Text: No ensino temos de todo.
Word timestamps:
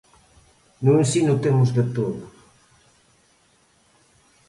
No 0.83 0.91
ensino 1.01 1.33
temos 1.43 1.69
de 1.77 1.83
todo. 1.95 2.23